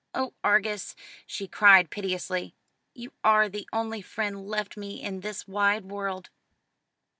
[0.15, 0.95] "Oh, Argus,"
[1.27, 2.55] she cried piteously,
[2.95, 6.31] "you are the only friend left me in this wide world!"